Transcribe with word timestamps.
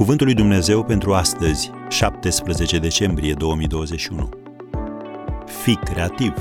Cuvântul 0.00 0.26
lui 0.26 0.34
Dumnezeu 0.34 0.84
pentru 0.84 1.14
astăzi, 1.14 1.70
17 1.88 2.78
decembrie 2.78 3.34
2021. 3.34 4.28
Fii 5.62 5.76
creativ. 5.76 6.34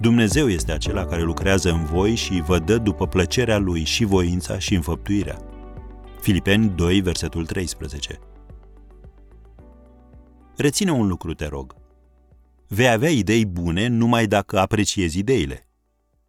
Dumnezeu 0.00 0.48
este 0.48 0.72
acela 0.72 1.04
care 1.04 1.22
lucrează 1.22 1.70
în 1.70 1.84
voi 1.84 2.14
și 2.14 2.42
vă 2.46 2.58
dă 2.58 2.78
după 2.78 3.06
plăcerea 3.06 3.58
lui 3.58 3.84
și 3.84 4.04
voința 4.04 4.58
și 4.58 4.74
înfăptuirea. 4.74 5.38
Filipeni 6.20 6.68
2, 6.68 7.00
versetul 7.00 7.46
13. 7.46 8.18
Reține 10.56 10.90
un 10.90 11.06
lucru, 11.06 11.34
te 11.34 11.46
rog. 11.46 11.74
Vei 12.68 12.88
avea 12.88 13.10
idei 13.10 13.46
bune 13.46 13.86
numai 13.86 14.26
dacă 14.26 14.58
apreciezi 14.58 15.18
ideile. 15.18 15.68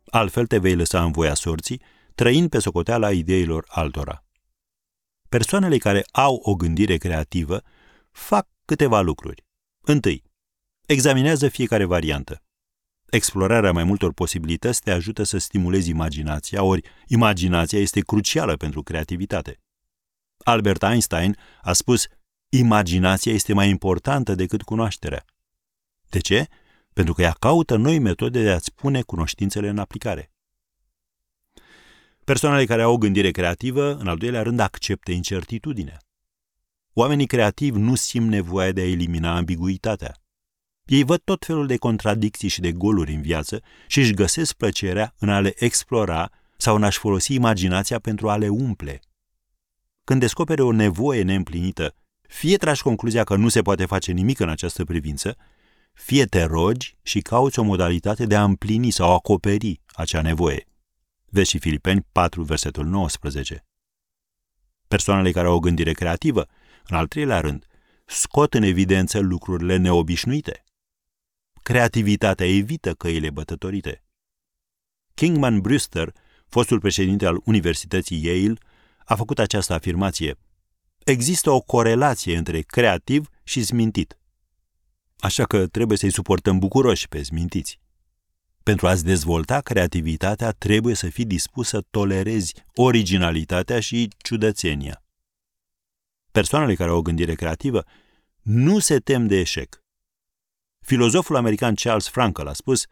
Altfel 0.06 0.46
te 0.46 0.58
vei 0.58 0.76
lăsa 0.76 1.04
în 1.04 1.12
voia 1.12 1.34
sorții, 1.34 1.82
trăind 2.16 2.50
pe 2.50 2.60
socoteala 2.60 3.12
ideilor 3.12 3.66
altora. 3.68 4.22
Persoanele 5.30 5.78
care 5.78 6.06
au 6.12 6.36
o 6.36 6.56
gândire 6.56 6.98
creativă 6.98 7.64
fac 8.12 8.48
câteva 8.66 9.02
lucruri. 9.02 9.46
Întâi, 9.82 10.24
examinează 10.86 11.48
fiecare 11.48 11.86
variantă. 11.86 12.42
Explorarea 13.10 13.72
mai 13.72 13.84
multor 13.84 14.14
posibilități 14.14 14.82
te 14.82 14.92
ajută 14.92 15.24
să 15.24 15.38
stimulezi 15.38 15.90
imaginația, 15.90 16.64
ori 16.64 16.90
imaginația 17.08 17.80
este 17.80 18.00
crucială 18.00 18.56
pentru 18.56 18.84
creativitate. 18.84 19.60
Albert 20.44 20.82
Einstein 20.84 21.38
a 21.62 21.74
spus, 21.74 22.08
imaginația 22.50 23.34
este 23.34 23.54
mai 23.54 23.70
importantă 23.70 24.36
decât 24.36 24.62
cunoașterea. 24.62 25.26
De 26.10 26.20
ce? 26.20 26.48
Pentru 26.94 27.14
că 27.14 27.22
ea 27.22 27.32
caută 27.32 27.76
noi 27.76 28.00
metode 28.00 28.44
de 28.44 28.52
a-ți 28.52 28.74
pune 28.74 29.02
cunoștințele 29.02 29.68
în 29.68 29.78
aplicare. 29.78 30.32
Persoanele 32.28 32.66
care 32.66 32.82
au 32.82 32.94
o 32.94 32.98
gândire 32.98 33.32
creativă, 33.32 33.96
în 33.96 34.08
al 34.08 34.18
doilea 34.18 34.42
rând, 34.42 34.60
acceptă 34.60 35.12
incertitudinea. 35.12 35.98
Oamenii 36.94 37.26
creativi 37.26 37.80
nu 37.80 37.96
simt 37.96 38.30
nevoia 38.30 38.72
de 38.72 38.82
a 38.82 38.90
elimina 38.90 39.36
ambiguitatea. 39.36 40.16
Ei 40.86 41.04
văd 41.04 41.22
tot 41.24 41.46
felul 41.46 41.68
de 41.68 41.78
contradicții 41.78 42.48
și 42.48 42.62
de 42.62 42.72
goluri 42.72 43.14
în 43.14 43.22
viață 43.22 43.62
și 43.88 44.00
își 44.00 44.14
găsesc 44.14 44.54
plăcerea 44.54 45.14
în 45.20 45.30
a 45.30 45.40
le 45.40 45.54
explora 45.56 46.30
sau 46.58 46.76
în 46.76 46.84
a-și 46.84 46.98
folosi 47.00 47.34
imaginația 47.34 48.00
pentru 48.00 48.30
a 48.30 48.38
le 48.38 48.48
umple. 48.48 49.00
Când 50.04 50.20
descoperi 50.20 50.62
o 50.62 50.72
nevoie 50.72 51.24
neîmplinită, 51.24 51.96
fie 52.22 52.58
tragi 52.58 52.82
concluzia 52.82 53.24
că 53.24 53.36
nu 53.36 53.50
se 53.50 53.62
poate 53.62 53.86
face 53.86 54.12
nimic 54.12 54.40
în 54.40 54.50
această 54.50 54.84
privință, 54.84 55.38
fie 55.94 56.26
te 56.26 56.44
rogi 56.44 56.98
și 57.02 57.22
cauți 57.22 57.60
o 57.60 57.64
modalitate 57.64 58.26
de 58.26 58.36
a 58.36 58.44
împlini 58.44 58.90
sau 58.90 59.14
acoperi 59.14 59.82
acea 59.94 60.22
nevoie. 60.22 60.68
Vezi 61.30 61.50
și 61.50 61.60
Filipeni 61.60 62.06
4, 62.12 62.44
versetul 62.44 62.86
19. 62.86 63.66
Persoanele 64.88 65.32
care 65.32 65.48
au 65.48 65.56
o 65.56 65.60
gândire 65.60 65.92
creativă, 65.92 66.48
în 66.88 66.96
al 66.96 67.08
treilea 67.08 67.40
rând, 67.40 67.66
scot 68.06 68.54
în 68.54 68.64
evidență 68.64 69.20
lucrurile 69.20 69.78
neobișnuite. 69.78 70.64
Creativitatea 71.64 72.46
evită 72.46 72.94
căile 72.94 73.30
bătătorite. 73.30 74.04
Kingman 75.14 75.62
Brewster, 75.62 76.14
fostul 76.48 76.80
președinte 76.80 77.26
al 77.26 77.42
Universității 77.46 78.26
Yale, 78.26 78.58
a 79.06 79.16
făcut 79.16 79.40
această 79.40 79.74
afirmație. 79.74 80.36
Există 81.04 81.50
o 81.50 81.62
corelație 81.62 82.38
între 82.38 82.62
creativ 82.62 83.30
și 83.44 83.62
zmintit. 83.62 84.18
Așa 85.20 85.46
că 85.46 85.68
trebuie 85.68 85.98
să-i 85.98 86.12
suportăm 86.12 86.60
bucuroși 86.60 87.08
pe 87.08 87.22
zmintiți. 87.22 87.80
Pentru 88.68 88.88
a-ți 88.88 89.04
dezvolta 89.04 89.62
creativitatea, 89.62 90.52
trebuie 90.52 90.96
să 90.96 91.10
fii 91.10 91.26
dispus 91.26 91.68
să 91.68 91.82
tolerezi 91.90 92.54
originalitatea 92.76 93.80
și 93.80 94.10
ciudățenia. 94.18 95.04
Persoanele 96.32 96.76
care 96.76 96.90
au 96.90 96.98
o 96.98 97.02
gândire 97.02 97.36
creativă 97.36 97.86
nu 98.42 98.80
se 98.80 99.00
tem 99.00 99.28
de 99.28 99.36
eșec. 99.36 99.84
Filozoful 100.86 101.36
american 101.36 101.76
Charles 101.76 102.08
Frankel 102.08 102.48
a 102.48 102.54
spus, 102.54 102.86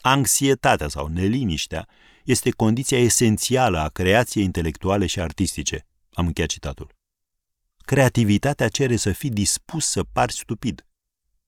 anxietatea 0.00 0.88
sau 0.88 1.06
neliniștea 1.06 1.88
este 2.24 2.50
condiția 2.50 2.98
esențială 2.98 3.78
a 3.78 3.88
creației 3.88 4.44
intelectuale 4.44 5.06
și 5.06 5.20
artistice. 5.20 5.86
Am 6.12 6.26
încheiat 6.26 6.50
citatul. 6.50 6.94
Creativitatea 7.76 8.68
cere 8.68 8.96
să 8.96 9.12
fii 9.12 9.30
dispus 9.30 9.86
să 9.86 10.02
pari 10.12 10.32
stupid. 10.32 10.84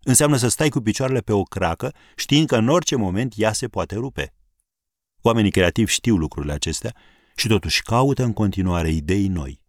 Înseamnă 0.04 0.36
să 0.36 0.48
stai 0.48 0.68
cu 0.68 0.80
picioarele 0.80 1.20
pe 1.20 1.32
o 1.32 1.42
cracă, 1.42 1.94
știind 2.16 2.46
că 2.46 2.56
în 2.56 2.68
orice 2.68 2.96
moment 2.96 3.32
ea 3.36 3.52
se 3.52 3.68
poate 3.68 3.94
rupe. 3.94 4.34
Oamenii 5.22 5.50
creativi 5.50 5.92
știu 5.92 6.16
lucrurile 6.16 6.52
acestea 6.52 6.94
și 7.36 7.48
totuși 7.48 7.82
caută 7.82 8.22
în 8.22 8.32
continuare 8.32 8.90
idei 8.90 9.26
noi. 9.26 9.62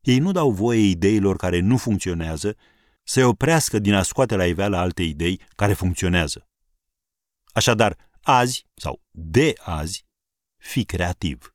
Ei 0.00 0.18
nu 0.18 0.32
dau 0.32 0.50
voie 0.50 0.80
ideilor 0.80 1.36
care 1.36 1.60
nu 1.60 1.76
funcționează 1.76 2.56
să-i 3.02 3.22
oprească 3.22 3.78
din 3.78 3.94
a 3.94 4.02
scoate 4.02 4.36
la 4.36 4.46
iveală 4.46 4.76
alte 4.76 5.02
idei 5.02 5.40
care 5.56 5.72
funcționează. 5.72 6.48
Așadar, 7.52 7.96
azi 8.22 8.66
sau 8.74 9.02
de 9.10 9.52
azi, 9.60 10.06
fi 10.56 10.84
creativ. 10.84 11.54